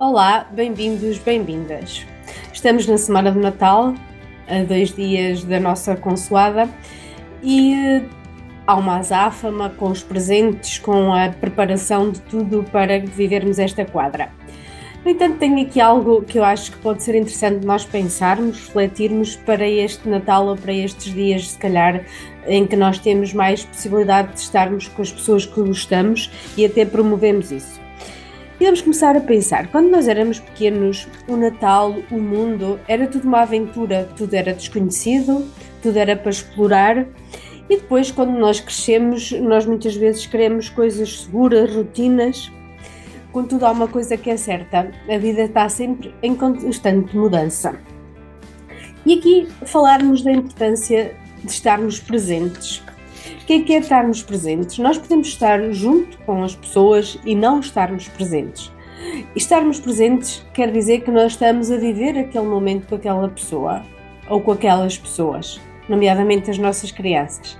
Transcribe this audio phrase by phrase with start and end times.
[0.00, 2.06] Olá, bem-vindos, bem-vindas.
[2.52, 3.94] Estamos na semana de Natal,
[4.46, 6.68] a dois dias da nossa consoada,
[7.42, 8.04] e eh,
[8.64, 14.30] há uma azáfama com os presentes, com a preparação de tudo para vivermos esta quadra.
[15.04, 19.34] No entanto, tenho aqui algo que eu acho que pode ser interessante nós pensarmos, refletirmos
[19.34, 22.04] para este Natal ou para estes dias, se calhar,
[22.46, 26.84] em que nós temos mais possibilidade de estarmos com as pessoas que gostamos e até
[26.84, 27.87] promovemos isso.
[28.60, 33.28] E vamos começar a pensar, quando nós éramos pequenos, o Natal, o mundo, era tudo
[33.28, 35.46] uma aventura, tudo era desconhecido,
[35.80, 37.06] tudo era para explorar.
[37.70, 42.50] E depois, quando nós crescemos, nós muitas vezes queremos coisas seguras, rotinas.
[43.30, 47.78] Contudo, há uma coisa que é certa: a vida está sempre em constante mudança.
[49.06, 52.82] E aqui falarmos da importância de estarmos presentes.
[53.46, 54.78] Que que é estarmos presentes?
[54.78, 58.72] Nós podemos estar junto com as pessoas e não estarmos presentes.
[59.34, 63.82] Estarmos presentes quer dizer que nós estamos a viver aquele momento com aquela pessoa
[64.28, 67.56] ou com aquelas pessoas, nomeadamente as nossas crianças.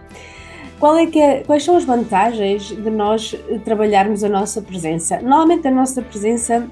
[0.81, 5.21] É é, quais são as vantagens de nós trabalharmos a nossa presença?
[5.21, 6.69] Normalmente a nossa presença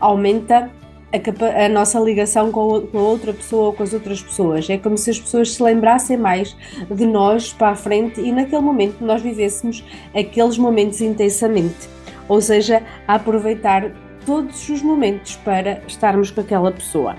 [0.00, 0.70] aumenta
[1.12, 4.68] a, a, nossa ligação com a, com a outra pessoa ou com as outras pessoas.
[4.68, 6.56] É como se as pessoas se lembrassem mais
[6.90, 11.88] de nós para a frente e naquele momento nós vivêssemos aqueles momentos intensamente.
[12.28, 13.92] Ou seja, a aproveitar
[14.24, 17.16] todos os momentos para estarmos com aquela pessoa.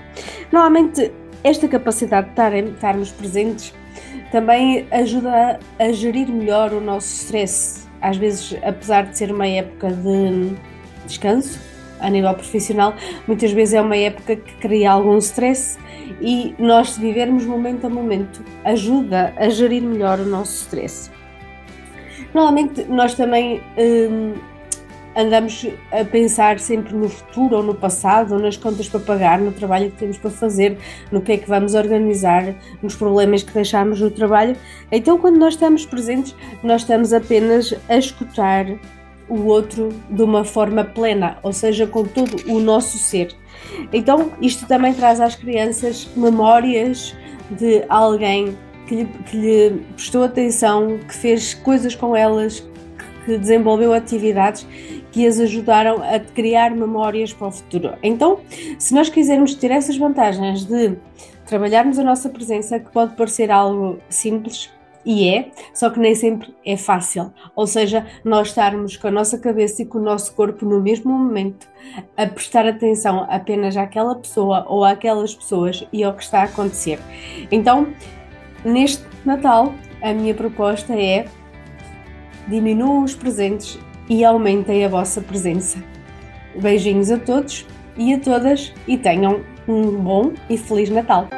[0.52, 1.10] Normalmente,
[1.42, 3.74] esta capacidade de estarmos presentes
[4.30, 7.88] também ajuda a gerir melhor o nosso stress.
[8.00, 10.54] Às vezes, apesar de ser uma época de
[11.06, 11.58] descanso,
[12.00, 12.94] a nível profissional,
[13.26, 15.78] muitas vezes é uma época que cria algum stress
[16.20, 21.10] e nós vivermos momento a momento ajuda a gerir melhor o nosso stress.
[22.34, 24.34] Normalmente nós também hum,
[25.18, 29.90] andamos a pensar sempre no futuro ou no passado, nas contas para pagar, no trabalho
[29.90, 30.78] que temos para fazer,
[31.10, 34.56] no que é que vamos organizar, nos problemas que deixamos no trabalho.
[34.92, 38.66] Então, quando nós estamos presentes, nós estamos apenas a escutar
[39.28, 43.34] o outro de uma forma plena, ou seja, com todo o nosso ser.
[43.92, 47.14] Então, isto também traz às crianças memórias
[47.50, 48.56] de alguém
[48.86, 52.66] que lhe, que lhe prestou atenção, que fez coisas com elas,
[53.24, 54.66] que desenvolveu atividades
[55.10, 57.94] que as ajudaram a criar memórias para o futuro.
[58.02, 58.40] Então,
[58.78, 60.96] se nós quisermos ter essas vantagens de
[61.46, 64.70] trabalharmos a nossa presença, que pode parecer algo simples,
[65.08, 67.32] e é, só que nem sempre é fácil.
[67.56, 71.10] Ou seja, nós estarmos com a nossa cabeça e com o nosso corpo no mesmo
[71.10, 71.66] momento
[72.14, 76.98] a prestar atenção apenas àquela pessoa ou àquelas pessoas e ao que está a acontecer.
[77.50, 77.88] Então,
[78.62, 81.24] neste Natal, a minha proposta é
[82.46, 83.78] diminuam os presentes
[84.10, 85.82] e aumentem a vossa presença.
[86.60, 87.66] Beijinhos a todos
[87.96, 91.37] e a todas e tenham um bom e feliz Natal!